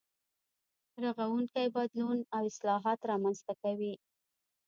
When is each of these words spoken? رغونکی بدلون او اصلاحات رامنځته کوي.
رغونکی 1.03 1.65
بدلون 1.75 2.17
او 2.35 2.41
اصلاحات 2.49 2.99
رامنځته 3.09 3.53
کوي. 3.61 3.93